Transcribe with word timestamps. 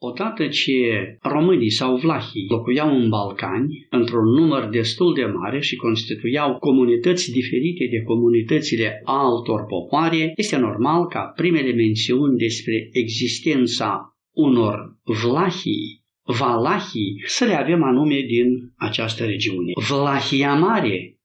Odată 0.00 0.48
ce 0.48 0.72
românii 1.22 1.70
sau 1.70 1.96
vlahii 1.96 2.46
locuiau 2.48 2.96
în 2.96 3.08
Balcani, 3.08 3.86
într-un 3.90 4.24
număr 4.24 4.68
destul 4.68 5.14
de 5.14 5.24
mare 5.24 5.60
și 5.60 5.76
constituiau 5.76 6.58
comunități 6.58 7.30
diferite 7.30 7.86
de 7.90 8.02
comunitățile 8.02 9.00
altor 9.04 9.64
popoare, 9.66 10.32
este 10.36 10.56
normal 10.56 11.06
ca 11.06 11.20
primele 11.36 11.72
mențiuni 11.72 12.36
despre 12.36 12.88
existența 12.92 14.16
unor 14.34 14.98
vlahii, 15.04 16.04
valahii, 16.22 17.22
să 17.26 17.44
le 17.44 17.54
avem 17.54 17.82
anume 17.82 18.20
din 18.20 18.72
această 18.76 19.24
regiune. 19.24 19.72
Vlahia 19.88 20.54
Mare 20.54 21.18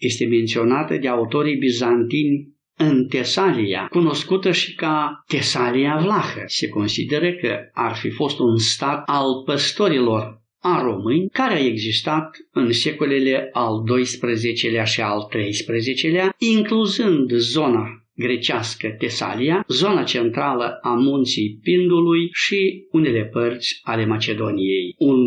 este 0.00 0.26
menționată 0.26 0.96
de 0.96 1.08
autorii 1.08 1.56
bizantini 1.56 2.57
în 2.78 3.06
Tesalia, 3.06 3.86
cunoscută 3.90 4.52
și 4.52 4.74
ca 4.74 5.24
Tesalia 5.26 5.98
Vlahă. 6.02 6.42
Se 6.46 6.68
consideră 6.68 7.32
că 7.32 7.58
ar 7.72 7.94
fi 7.94 8.10
fost 8.10 8.38
un 8.38 8.56
stat 8.56 9.02
al 9.06 9.42
păstorilor 9.44 10.42
a 10.60 10.82
români 10.82 11.28
care 11.28 11.54
a 11.54 11.64
existat 11.64 12.36
în 12.52 12.72
secolele 12.72 13.48
al 13.52 13.82
XII-lea 13.82 14.84
și 14.84 15.00
al 15.00 15.26
XIII-lea, 15.28 16.34
incluzând 16.38 17.32
zona 17.32 18.08
grecească 18.14 18.88
Tesalia, 18.98 19.64
zona 19.68 20.02
centrală 20.02 20.78
a 20.82 20.94
munții 20.94 21.58
Pindului 21.62 22.28
și 22.32 22.86
unele 22.90 23.24
părți 23.24 23.80
ale 23.82 24.06
Macedoniei. 24.06 24.94
Un 24.98 25.18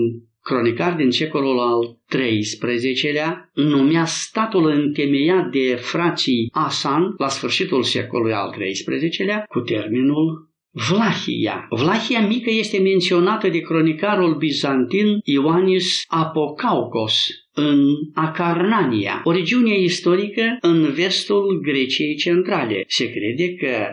cronicar 0.44 0.94
din 0.96 1.12
secolul 1.12 1.60
al 1.60 1.98
XIII-lea 2.08 3.52
numea 3.54 4.06
statul 4.06 4.66
întemeiat 4.66 5.52
de 5.52 5.76
frații 5.76 6.50
Asan 6.52 7.14
la 7.18 7.28
sfârșitul 7.28 7.84
secolului 7.84 8.34
al 8.34 8.50
XIII-lea 8.50 9.46
cu 9.50 9.60
termenul 9.60 10.50
Vlahia. 10.74 11.68
Vlahia 11.70 12.28
mică 12.28 12.50
este 12.50 12.80
menționată 12.80 13.48
de 13.50 13.60
cronicarul 13.60 14.36
bizantin 14.36 15.20
Ioannis 15.24 16.04
Apocaucos 16.08 17.28
în 17.54 17.86
Acarnania, 18.14 19.22
o 19.24 19.32
regiune 19.32 19.80
istorică 19.80 20.58
în 20.62 20.92
vestul 20.92 21.60
Greciei 21.62 22.16
centrale. 22.16 22.84
Se 22.88 23.10
crede 23.10 23.54
că 23.54 23.88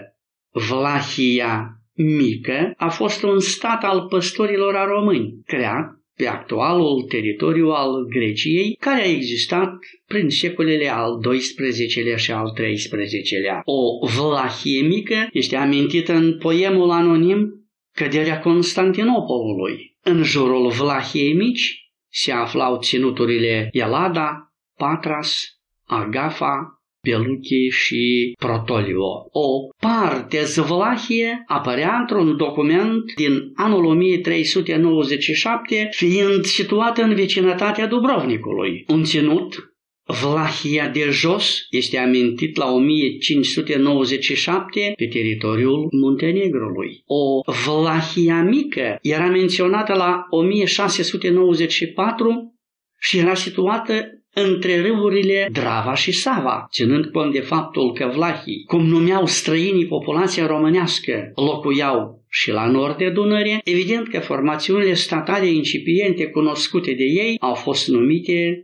Vlahia 0.53 1.79
mică 1.95 2.73
a 2.77 2.89
fost 2.89 3.23
un 3.23 3.39
stat 3.41 3.85
al 3.85 4.07
păstorilor 4.09 4.75
a 4.75 4.85
români, 4.85 5.43
creat 5.47 5.98
pe 6.19 6.27
actualul 6.27 7.03
teritoriu 7.03 7.69
al 7.69 8.07
Greciei, 8.09 8.77
care 8.81 9.03
a 9.03 9.11
existat 9.11 9.73
prin 10.07 10.29
secolele 10.29 10.89
al 10.89 11.21
XII-lea 11.21 12.17
și 12.17 12.33
al 12.33 12.53
XIII-lea. 12.53 13.61
O 13.65 14.07
vlahie 14.07 14.83
mică 14.83 15.29
este 15.33 15.57
amintită 15.57 16.13
în 16.13 16.39
poemul 16.39 16.91
anonim 16.91 17.53
Căderea 17.95 18.39
Constantinopolului. 18.41 19.97
În 20.03 20.23
jurul 20.23 20.69
vlahiei 20.71 21.35
mici 21.35 21.91
se 22.09 22.33
aflau 22.33 22.79
ținuturile 22.79 23.69
Elada, 23.73 24.53
Patras, 24.77 25.59
Agafa, 25.85 26.78
Peluche 27.01 27.69
și 27.71 28.33
Protolio. 28.39 29.29
O 29.31 29.47
parte 29.81 30.45
zvlahie 30.45 31.43
apărea 31.47 31.97
într-un 32.01 32.37
document 32.37 33.15
din 33.15 33.51
anul 33.55 33.85
1397, 33.85 35.89
fiind 35.91 36.45
situată 36.45 37.03
în 37.03 37.15
vecinătatea 37.15 37.87
Dubrovnicului. 37.87 38.85
Un 38.89 39.05
ținut 39.05 39.69
Vlahia 40.09 40.89
de 40.89 41.09
jos 41.11 41.67
este 41.71 41.99
amintit 41.99 42.57
la 42.57 42.73
1597 42.73 44.93
pe 44.97 45.07
teritoriul 45.07 45.89
Muntenegrului. 45.91 47.03
O 47.05 47.41
Vlahia 47.65 48.43
mică 48.43 48.99
era 49.03 49.27
menționată 49.27 49.95
la 49.95 50.27
1694 50.31 52.55
și 53.01 53.19
era 53.19 53.35
situată 53.35 54.23
între 54.47 54.81
râurile 54.81 55.49
Drava 55.53 55.95
și 55.95 56.13
Sava, 56.13 56.67
ținând 56.73 57.05
cont 57.05 57.33
de 57.33 57.41
faptul 57.41 57.93
că 57.93 58.11
vlahii, 58.15 58.65
cum 58.67 58.87
numeau 58.87 59.27
străinii 59.27 59.87
populația 59.87 60.47
românească, 60.47 61.33
locuiau 61.35 62.25
și 62.29 62.51
la 62.51 62.67
nord 62.67 62.97
de 62.97 63.11
Dunăre, 63.11 63.61
evident 63.65 64.09
că 64.09 64.19
formațiunile 64.19 64.95
statale 64.95 65.47
incipiente 65.47 66.27
cunoscute 66.27 66.93
de 66.93 67.05
ei 67.05 67.37
au 67.41 67.55
fost 67.55 67.89
numite 67.89 68.63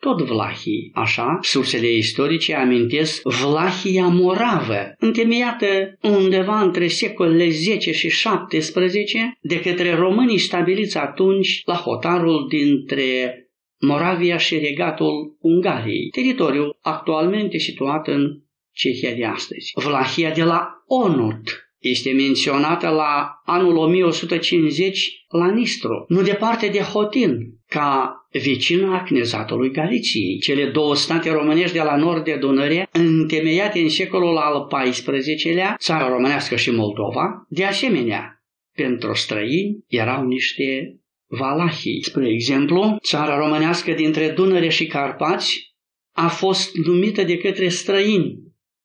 tot 0.00 0.20
vlahii. 0.20 0.90
Așa, 0.94 1.38
sursele 1.42 1.92
istorice 1.92 2.54
amintesc 2.54 3.22
Vlahia 3.22 4.06
Moravă, 4.06 4.94
întemeiată 4.98 5.98
undeva 6.02 6.60
între 6.60 6.86
secolele 6.86 7.48
10 7.50 7.92
și 7.92 8.10
17 8.10 9.38
de 9.40 9.60
către 9.60 9.94
românii 9.94 10.38
stabiliți 10.38 10.98
atunci 10.98 11.62
la 11.64 11.74
hotarul 11.74 12.46
dintre 12.48 13.40
Moravia 13.80 14.36
și 14.36 14.58
regatul 14.58 15.36
Ungariei, 15.40 16.08
teritoriul 16.08 16.78
actualmente 16.80 17.58
situat 17.58 18.08
în 18.08 18.40
Cehia 18.72 19.14
de 19.14 19.24
astăzi. 19.24 19.72
Vlahia 19.74 20.30
de 20.30 20.42
la 20.42 20.68
Onut 20.86 21.66
este 21.78 22.12
menționată 22.12 22.88
la 22.88 23.40
anul 23.44 23.76
1150 23.76 25.24
la 25.28 25.50
Nistru, 25.50 26.04
nu 26.08 26.22
departe 26.22 26.68
de 26.68 26.78
Hotin, 26.78 27.38
ca 27.66 28.14
vecină 28.30 28.94
a 28.94 29.02
Cnezatului 29.02 29.70
Galiției. 29.70 30.38
Cele 30.38 30.64
două 30.70 30.94
state 30.94 31.30
românești 31.32 31.76
de 31.76 31.82
la 31.82 31.96
nord 31.96 32.24
de 32.24 32.36
Dunăre, 32.36 32.88
întemeiate 32.92 33.78
în 33.78 33.88
secolul 33.88 34.36
al 34.36 34.66
XIV-lea, 34.66 35.76
țara 35.78 36.08
românească 36.08 36.56
și 36.56 36.70
Moldova, 36.70 37.46
de 37.48 37.64
asemenea, 37.64 38.44
pentru 38.72 39.14
străini 39.14 39.84
erau 39.86 40.24
niște 40.24 41.00
Valahii. 41.26 42.04
Spre 42.04 42.28
exemplu, 42.28 42.96
țara 43.02 43.38
românească 43.38 43.92
dintre 43.92 44.28
Dunăre 44.28 44.68
și 44.68 44.86
Carpați 44.86 45.74
a 46.12 46.28
fost 46.28 46.76
numită 46.76 47.22
de 47.22 47.36
către 47.36 47.68
străini 47.68 48.38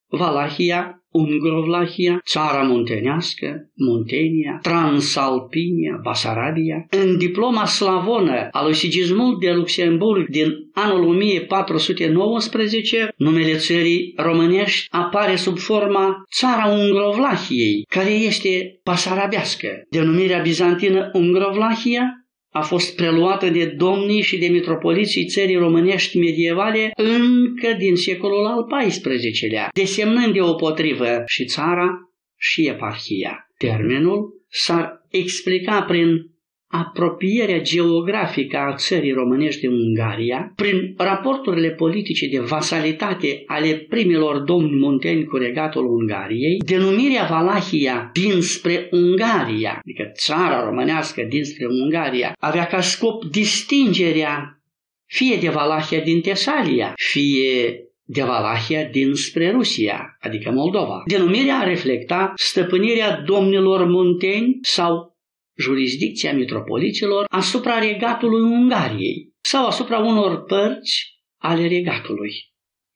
Valahia, 0.08 0.96
Ungrovlahia, 1.10 2.20
țara 2.26 2.62
muntenească, 2.62 3.70
Muntenia, 3.74 4.58
Transalpinia, 4.62 5.98
Basarabia. 6.02 6.86
În 6.90 7.18
diploma 7.18 7.66
slavonă 7.66 8.48
a 8.50 8.62
lui 8.62 8.74
Sigismund 8.74 9.38
de 9.38 9.52
Luxemburg 9.52 10.28
din 10.28 10.52
anul 10.72 11.08
1419, 11.08 13.08
numele 13.16 13.56
țării 13.56 14.12
românești 14.16 14.86
apare 14.90 15.36
sub 15.36 15.58
forma 15.58 16.22
țara 16.34 16.66
Ungrovlahiei, 16.66 17.84
care 17.88 18.10
este 18.10 18.80
pasarabească. 18.82 19.68
Denumirea 19.90 20.40
bizantină 20.40 21.10
Ungrovlahia 21.12 22.21
a 22.52 22.60
fost 22.60 22.96
preluată 22.96 23.48
de 23.48 23.64
domnii 23.66 24.22
și 24.22 24.38
de 24.38 24.46
mitropoliții 24.46 25.26
țării 25.26 25.56
românești 25.56 26.18
medievale 26.18 26.90
încă 26.96 27.72
din 27.78 27.96
secolul 27.96 28.46
al 28.46 28.88
XIV-lea, 28.88 29.68
desemnând 29.72 30.32
deopotrivă 30.32 31.22
și 31.26 31.44
țara 31.44 31.88
și 32.38 32.68
eparhia. 32.68 33.46
Termenul 33.58 34.44
s-ar 34.48 35.06
explica 35.10 35.82
prin 35.82 36.31
apropierea 36.72 37.60
geografică 37.60 38.56
a 38.56 38.74
țării 38.74 39.12
românești 39.12 39.60
de 39.60 39.68
Ungaria, 39.68 40.52
prin 40.56 40.94
raporturile 40.96 41.70
politice 41.70 42.28
de 42.28 42.38
vasalitate 42.38 43.42
ale 43.46 43.86
primilor 43.88 44.38
domni 44.38 44.78
munteni 44.78 45.24
cu 45.24 45.36
regatul 45.36 45.86
Ungariei, 45.86 46.58
denumirea 46.66 47.26
Valahia 47.30 48.10
dinspre 48.12 48.88
Ungaria, 48.90 49.80
adică 49.84 50.12
țara 50.14 50.64
românească 50.64 51.22
dinspre 51.28 51.66
Ungaria, 51.66 52.36
avea 52.38 52.66
ca 52.66 52.80
scop 52.80 53.24
distingerea 53.24 54.62
fie 55.06 55.36
de 55.36 55.48
Valahia 55.48 56.00
din 56.00 56.20
Tesalia, 56.20 56.92
fie 56.96 57.82
de 58.04 58.22
Valahia 58.22 58.84
dinspre 58.84 59.50
Rusia, 59.50 60.16
adică 60.20 60.50
Moldova. 60.50 61.02
Denumirea 61.06 61.62
reflecta 61.62 62.32
stăpânirea 62.36 63.20
domnilor 63.20 63.84
munteni 63.84 64.58
sau 64.60 65.11
jurisdicția 65.58 66.34
mitropoliților 66.34 67.24
asupra 67.30 67.78
regatului 67.78 68.40
Ungariei 68.40 69.32
sau 69.40 69.66
asupra 69.66 69.98
unor 69.98 70.44
părți 70.44 71.22
ale 71.38 71.68
regatului. 71.68 72.32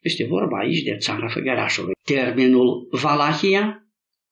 Este 0.01 0.27
vorba 0.27 0.59
aici 0.59 0.83
de 0.83 0.97
țara 0.97 1.29
Făgărașului. 1.29 1.95
Termenul 2.05 2.89
Valahia, 2.91 3.81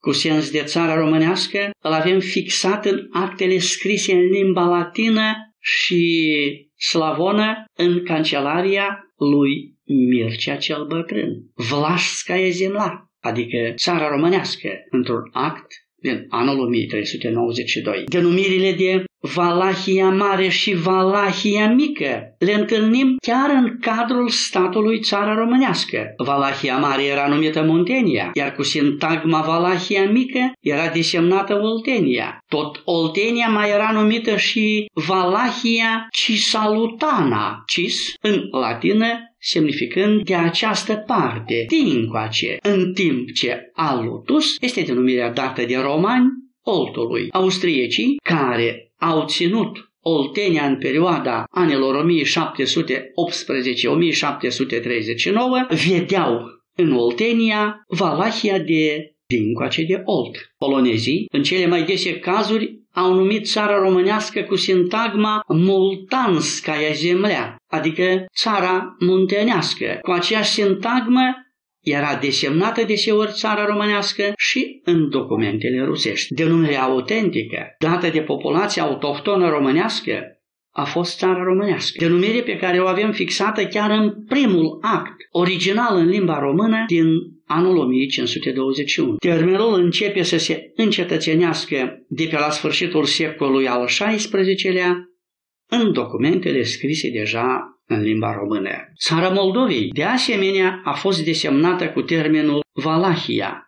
cu 0.00 0.12
sens 0.12 0.50
de 0.50 0.62
țară 0.62 1.00
românească, 1.00 1.70
îl 1.82 1.92
avem 1.92 2.20
fixat 2.20 2.84
în 2.84 3.06
actele 3.12 3.58
scrise 3.58 4.12
în 4.12 4.30
limba 4.30 4.64
latină 4.64 5.54
și 5.60 6.32
slavonă 6.76 7.64
în 7.76 8.04
cancelaria 8.04 9.14
lui 9.16 9.74
Mircea 10.08 10.56
cel 10.56 10.86
Bătrân. 10.86 11.30
Vlașskaya 11.54 12.48
Zemla, 12.48 13.04
adică 13.20 13.72
țara 13.76 14.08
românească, 14.08 14.68
într-un 14.90 15.30
act 15.32 15.66
din 16.04 16.26
anul 16.28 16.58
1392. 16.58 18.04
Denumirile 18.06 18.72
de 18.72 19.04
Valahia 19.34 20.10
Mare 20.10 20.48
și 20.48 20.74
Valahia 20.74 21.72
Mică 21.72 22.34
le 22.38 22.52
întâlnim 22.52 23.16
chiar 23.26 23.50
în 23.50 23.78
cadrul 23.80 24.28
statului 24.28 25.00
țara 25.00 25.34
românească. 25.34 26.14
Valahia 26.16 26.76
Mare 26.76 27.04
era 27.04 27.28
numită 27.28 27.62
Muntenia, 27.62 28.30
iar 28.34 28.52
cu 28.52 28.62
sintagma 28.62 29.40
Valahia 29.40 30.10
Mică 30.10 30.52
era 30.60 30.88
desemnată 30.88 31.54
Oltenia. 31.62 32.38
Tot 32.48 32.82
Oltenia 32.84 33.48
mai 33.48 33.70
era 33.70 33.90
numită 33.92 34.36
și 34.36 34.86
Valahia 34.92 36.06
Cisalutana, 36.10 37.62
cis 37.66 38.14
în 38.20 38.48
latină 38.50 39.06
semnificând 39.44 40.22
de 40.24 40.34
această 40.34 41.04
parte, 41.06 41.64
din 41.68 42.06
coace, 42.06 42.56
în 42.62 42.92
timp 42.94 43.32
ce 43.32 43.70
Alutus 43.72 44.56
este 44.60 44.80
denumirea 44.80 45.30
dată 45.32 45.64
de 45.64 45.76
romani 45.76 46.26
Oltului. 46.62 47.28
Austriecii, 47.30 48.16
care 48.22 48.92
au 48.98 49.24
ținut 49.26 49.92
Oltenia 50.00 50.66
în 50.66 50.78
perioada 50.78 51.44
anilor 51.50 52.06
1718-1739, 52.06 52.06
vedeau 55.88 56.40
în 56.76 56.92
Oltenia 56.92 57.84
Valahia 57.88 58.58
de 58.58 59.14
dincoace 59.26 59.82
de 59.82 60.02
Olt. 60.04 60.36
Polonezii, 60.58 61.26
în 61.32 61.42
cele 61.42 61.66
mai 61.66 61.84
dese 61.84 62.18
cazuri, 62.18 62.83
au 62.94 63.14
numit 63.14 63.46
țara 63.46 63.78
românească 63.78 64.42
cu 64.42 64.56
sintagma 64.56 65.40
Multanskaya 65.48 66.92
zemlea, 66.92 67.56
adică 67.70 68.24
țara 68.36 68.96
muntenească. 68.98 69.98
Cu 70.02 70.10
aceeași 70.10 70.50
sintagmă 70.50 71.34
era 71.80 72.18
desemnată 72.20 72.84
deseori 72.84 73.32
țara 73.32 73.66
românească 73.66 74.32
și 74.36 74.80
în 74.84 75.10
documentele 75.10 75.84
rusești. 75.84 76.34
Denumirea 76.34 76.82
autentică, 76.82 77.74
dată 77.78 78.08
de 78.08 78.20
populația 78.20 78.82
autohtonă 78.82 79.48
românească, 79.48 80.20
a 80.70 80.84
fost 80.84 81.18
țara 81.18 81.42
românească. 81.42 82.04
Denumire 82.04 82.42
pe 82.42 82.56
care 82.56 82.80
o 82.80 82.86
avem 82.86 83.12
fixată 83.12 83.66
chiar 83.66 83.90
în 83.90 84.24
primul 84.28 84.78
act, 84.80 85.16
original 85.30 85.96
în 85.96 86.06
limba 86.06 86.38
română, 86.38 86.84
din 86.86 87.06
anul 87.46 87.76
1521. 87.76 89.16
Termenul 89.16 89.74
începe 89.74 90.22
să 90.22 90.38
se 90.38 90.72
încetățenească 90.76 92.04
de 92.08 92.26
pe 92.30 92.38
la 92.38 92.50
sfârșitul 92.50 93.04
secolului 93.04 93.68
al 93.68 93.84
XVI-lea 93.84 95.08
în 95.70 95.92
documentele 95.92 96.62
scrise 96.62 97.10
deja 97.10 97.78
în 97.86 98.02
limba 98.02 98.34
română. 98.34 98.70
Țara 99.04 99.28
Moldovei, 99.28 99.88
de 99.92 100.02
asemenea, 100.02 100.80
a 100.84 100.92
fost 100.92 101.24
desemnată 101.24 101.88
cu 101.88 102.02
termenul 102.02 102.60
Valahia, 102.72 103.64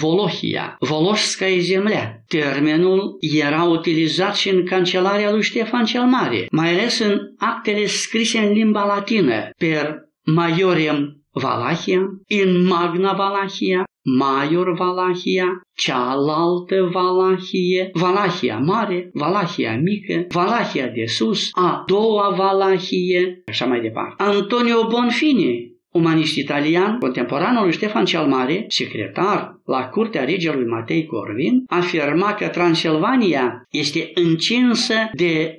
Volohia, 0.00 0.76
Voloșskaya 0.80 1.58
zemlea. 1.58 2.22
Termenul 2.26 3.16
era 3.20 3.62
utilizat 3.62 4.36
și 4.36 4.48
în 4.48 4.64
cancelarea 4.64 5.30
lui 5.30 5.42
Ștefan 5.42 5.84
cel 5.84 6.02
Mare, 6.02 6.46
mai 6.50 6.72
ales 6.72 6.98
în 6.98 7.20
actele 7.38 7.86
scrise 7.86 8.38
în 8.38 8.52
limba 8.52 8.84
latină, 8.84 9.50
per 9.56 9.94
maiorem 10.24 11.23
Valahia, 11.34 12.00
in 12.26 12.66
magna 12.66 13.12
Valahia, 13.12 13.84
Maior 14.04 14.76
Valahia, 14.76 15.46
cealaltă 15.74 16.88
Valahie, 16.92 17.90
Valahia 17.92 18.58
mare, 18.58 19.10
Valahia 19.12 19.76
mică, 19.76 20.26
Valahia 20.28 20.86
de 20.86 21.06
sus, 21.06 21.50
a 21.52 21.84
doua 21.86 22.34
Valahie, 22.36 23.42
așa 23.46 23.66
mai 23.66 23.80
departe. 23.80 24.22
Antonio 24.22 24.86
Bonfini, 24.88 25.72
umanist 25.92 26.36
italian, 26.36 26.98
contemporanul 26.98 27.62
lui 27.62 27.72
Ștefan 27.72 28.04
cel 28.04 28.26
Mare, 28.26 28.64
secretar 28.68 29.60
la 29.64 29.88
curtea 29.88 30.24
regelui 30.24 30.66
Matei 30.66 31.06
Corvin, 31.06 31.64
afirma 31.66 32.34
că 32.34 32.48
Transilvania 32.48 33.62
este 33.70 34.10
încinsă 34.14 34.94
de 35.12 35.58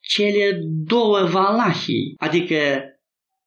cele 0.00 0.60
două 0.84 1.28
Valahii, 1.30 2.14
adică 2.18 2.56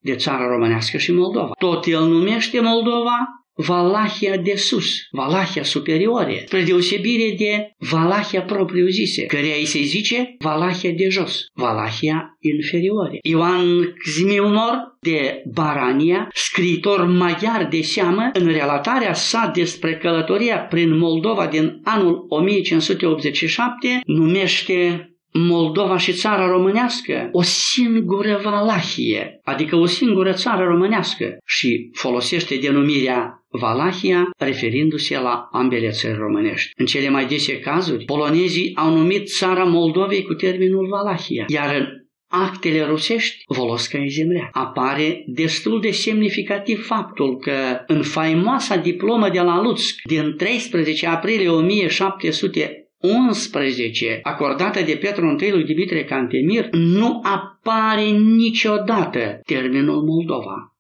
de 0.04 0.16
țara 0.16 0.48
românească 0.48 0.98
și 0.98 1.12
Moldova. 1.12 1.52
Tot 1.60 1.86
el 1.86 2.04
numește 2.04 2.60
Moldova 2.60 3.44
Valahia 3.56 4.38
de 4.38 4.56
sus, 4.56 5.08
Valahia 5.12 5.64
superiore, 5.64 6.44
spre 6.46 6.64
deosebire 6.64 7.36
de 7.38 7.72
Valahia 7.78 8.42
propriu-zise, 8.42 9.26
care 9.26 9.58
îi 9.60 9.66
se 9.66 9.82
zice 9.82 10.36
Valahia 10.40 10.92
de 10.92 11.10
jos, 11.10 11.46
Valahia 11.54 12.38
inferiore. 12.40 13.20
Ioan 13.22 13.96
Zmilnor 14.06 14.98
de 15.02 15.42
Barania, 15.54 16.30
scriitor 16.34 17.06
maghiar 17.06 17.68
de 17.68 17.82
seamă, 17.82 18.30
în 18.34 18.48
relatarea 18.48 19.14
sa 19.14 19.52
despre 19.56 19.98
călătoria 19.98 20.58
prin 20.58 20.98
Moldova 20.98 21.48
din 21.48 21.80
anul 21.84 22.26
1587, 22.30 24.02
numește 24.06 25.08
Moldova 25.34 25.98
și 25.98 26.14
țara 26.14 26.48
românească 26.48 27.30
o 27.32 27.42
singură 27.42 28.40
Valahie, 28.44 29.40
adică 29.44 29.76
o 29.76 29.86
singură 29.86 30.34
țară 30.34 30.64
românească 30.64 31.38
și 31.46 31.90
folosește 31.94 32.56
denumirea 32.56 33.46
Valahia 33.50 34.30
referindu-se 34.38 35.20
la 35.20 35.50
ambele 35.52 35.90
țări 35.90 36.18
românești. 36.18 36.72
În 36.76 36.86
cele 36.86 37.10
mai 37.10 37.26
dese 37.26 37.60
cazuri, 37.60 38.06
polonezii 38.06 38.72
au 38.76 38.96
numit 38.96 39.28
țara 39.28 39.64
Moldovei 39.64 40.24
cu 40.24 40.34
termenul 40.34 40.88
Valahia, 40.88 41.46
iar 41.48 41.76
în 41.76 41.86
actele 42.28 42.86
rusești, 42.86 43.44
Volosca 43.48 44.06
zemlea. 44.08 44.50
Apare 44.52 45.24
destul 45.28 45.82
de 45.82 45.92
semnificativ 45.92 46.86
faptul 46.86 47.38
că 47.38 47.52
în 47.88 48.04
faimoasa 48.04 48.76
diplomă 48.76 49.30
de 49.30 49.40
la 49.40 49.62
Lutsk 49.62 50.02
din 50.04 50.34
13 50.38 51.08
aprilie 51.08 51.50
1700 51.50 52.83
11, 53.04 54.20
acordată 54.24 54.82
de 54.82 54.98
Petru 54.98 55.36
I 55.40 55.52
lui 55.52 55.64
Dimitrie 55.64 56.06
Cantemir, 56.06 56.70
nu 56.72 57.22
apare 57.24 58.10
niciodată 58.10 59.40
termenul 59.46 60.04
Moldova. 60.04 60.76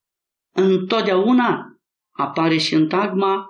Întotdeauna 0.56 1.78
apare 2.12 2.58
sintagma 2.58 3.46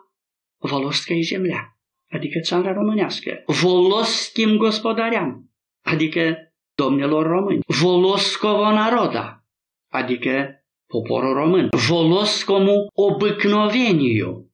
Volosca 0.58 1.14
zemlea, 1.24 1.78
adică 2.10 2.40
țara 2.40 2.74
românească. 2.74 3.44
Voloschim 3.46 4.58
gospodaream, 4.58 5.50
adică 5.82 6.38
domnilor 6.76 7.28
români. 7.28 7.60
Voloscovo 7.66 8.72
naroda, 8.72 9.46
adică 9.92 10.64
poporul 10.88 11.34
român. 11.34 11.70
Voloscomu 11.88 12.88
obicnoveniu, 12.94 14.52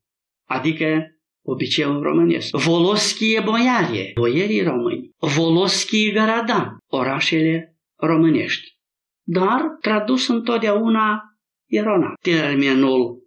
adică 0.47 1.18
obiceiul 1.49 2.01
românesc. 2.01 2.57
Voloschie 2.57 3.41
boiarie, 3.45 4.11
boierii 4.15 4.63
români. 4.63 5.09
Voloschie 5.17 6.11
garada, 6.11 6.77
orașele 6.87 7.77
românești. 7.95 8.77
Dar 9.23 9.61
tradus 9.81 10.27
întotdeauna 10.27 11.21
erona. 11.67 12.13
Termenul 12.21 13.17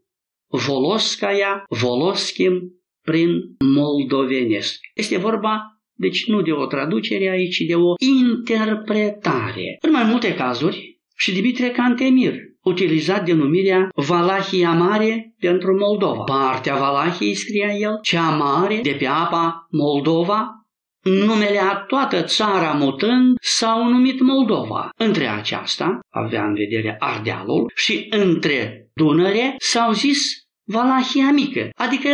Voloscaia, 0.48 1.64
Voloschim, 1.69 2.60
prin 3.02 3.40
moldovenesc. 3.74 4.80
Este 4.94 5.16
vorba 5.16 5.72
deci 5.94 6.26
nu 6.26 6.42
de 6.42 6.52
o 6.52 6.66
traducere 6.66 7.28
aici, 7.28 7.54
ci 7.54 7.66
de 7.66 7.74
o 7.74 7.94
interpretare. 7.98 9.76
În 9.81 9.91
mai 9.91 10.05
multe 10.05 10.34
cazuri, 10.34 11.00
și 11.17 11.32
Dimitrie 11.32 11.70
Cantemir 11.70 12.34
utilizat 12.64 13.24
denumirea 13.24 13.88
Valahia 13.94 14.72
Mare 14.72 15.34
pentru 15.38 15.76
Moldova. 15.76 16.22
Partea 16.22 16.76
Valahiei, 16.76 17.34
scria 17.34 17.72
el, 17.72 17.98
cea 18.02 18.31
mare 18.31 18.81
de 18.82 18.96
pe 18.98 19.06
apa 19.06 19.66
Moldova, 19.70 20.62
numele 21.02 21.58
a 21.58 21.74
toată 21.74 22.22
țara 22.22 22.72
mutând 22.72 23.36
s-au 23.40 23.88
numit 23.88 24.20
Moldova. 24.20 24.90
Între 24.96 25.26
aceasta, 25.26 26.00
avea 26.10 26.44
în 26.44 26.54
vedere 26.54 26.96
Ardealul, 26.98 27.72
și 27.74 28.06
între 28.10 28.90
Dunăre 28.94 29.54
s-au 29.58 29.92
zis 29.92 30.19
Valahia 30.64 31.31
Mică, 31.31 31.70
adică 31.74 32.08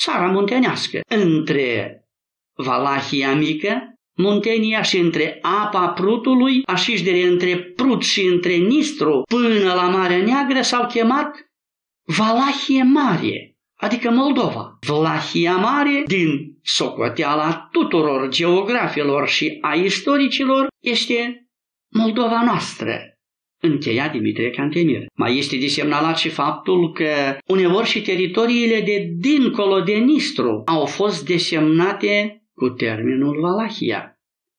țara 0.00 0.26
muntenească. 0.26 1.00
Între 1.08 2.00
Valahia 2.54 3.34
Mică 3.34 3.95
Muntenia 4.16 4.82
și 4.82 4.98
între 4.98 5.38
apa 5.42 5.88
Prutului, 5.88 6.62
așișdere 6.64 7.22
între 7.22 7.56
Prut 7.56 8.02
și 8.02 8.22
între 8.26 8.54
Nistru, 8.54 9.22
până 9.28 9.72
la 9.74 9.88
Marea 9.88 10.22
Neagră 10.22 10.60
s-au 10.60 10.86
chemat 10.86 11.50
Valahie 12.06 12.82
Mare, 12.82 13.56
adică 13.76 14.10
Moldova. 14.10 14.78
Valahia 14.86 15.56
Mare, 15.56 16.02
din 16.06 16.58
socoteala 16.62 17.68
tuturor 17.72 18.28
geografilor 18.28 19.28
și 19.28 19.58
a 19.60 19.74
istoricilor, 19.74 20.66
este 20.82 21.48
Moldova 21.88 22.42
noastră. 22.44 23.00
Încheia 23.60 24.08
Dimitrie 24.08 24.50
Cantemir. 24.50 25.06
Mai 25.14 25.38
este 25.38 25.56
desemnalat 25.56 26.18
și 26.18 26.28
faptul 26.28 26.92
că 26.92 27.38
uneori 27.46 27.86
și 27.86 28.02
teritoriile 28.02 28.80
de 28.80 29.08
dincolo 29.16 29.80
de 29.80 29.94
Nistru 29.94 30.62
au 30.66 30.86
fost 30.86 31.26
desemnate 31.26 32.40
cu 32.56 32.68
termenul 32.68 33.40
Valahia. 33.40 34.10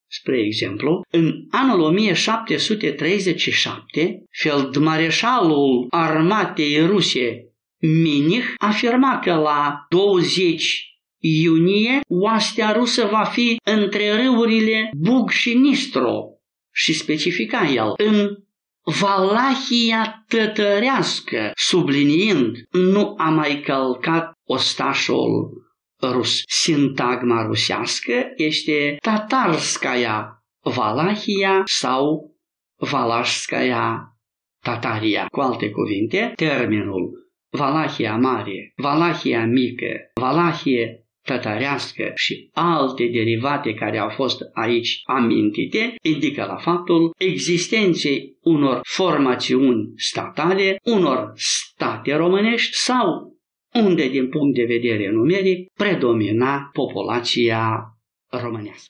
Spre 0.10 0.46
exemplu, 0.46 1.02
în 1.12 1.46
anul 1.50 1.82
1737, 1.82 4.24
feldmareșalul 4.42 5.88
armatei 5.90 6.86
ruse 6.86 7.42
Minich 7.80 8.54
afirma 8.58 9.20
că 9.20 9.34
la 9.34 9.86
20 9.90 10.86
iunie, 11.20 12.00
oastea 12.08 12.72
rusă 12.72 13.08
va 13.12 13.24
fi 13.24 13.60
între 13.64 14.16
râurile 14.16 14.92
Bug 14.98 15.30
și 15.30 15.54
Nistro 15.54 16.24
și 16.74 16.94
specifica 16.94 17.68
el 17.68 17.94
în 17.98 18.30
Valahia 19.00 20.26
tătărească, 20.28 21.52
subliniind, 21.56 22.56
nu 22.72 23.14
a 23.18 23.30
mai 23.30 23.62
călcat 23.62 24.32
ostașul 24.46 25.67
rus. 26.02 26.44
Sintagma 26.48 27.46
rusească 27.46 28.14
este 28.36 28.98
tatarskaya 29.02 30.44
Valahia 30.62 31.64
sau 31.66 32.36
Valașskaya 32.76 34.12
Tataria. 34.64 35.26
Cu 35.32 35.40
alte 35.40 35.70
cuvinte, 35.70 36.34
termenul 36.36 37.28
Valahia 37.50 38.16
Mare, 38.16 38.74
Valahia 38.76 39.46
Mică, 39.46 40.12
Valahie 40.14 41.08
tătărească 41.28 42.12
și 42.16 42.50
alte 42.54 43.06
derivate 43.06 43.74
care 43.74 43.98
au 43.98 44.10
fost 44.10 44.42
aici 44.54 45.02
amintite, 45.04 45.96
indică 46.02 46.46
la 46.48 46.56
faptul 46.56 47.14
existenței 47.18 48.38
unor 48.42 48.80
formațiuni 48.84 49.92
statale, 49.96 50.78
unor 50.84 51.32
state 51.36 52.16
românești 52.16 52.78
sau 52.78 53.37
unde, 53.74 54.08
din 54.08 54.30
punct 54.30 54.56
de 54.56 54.64
vedere 54.64 55.10
numeric, 55.12 55.72
predomina 55.74 56.70
populația 56.74 57.84
românească. 58.28 58.86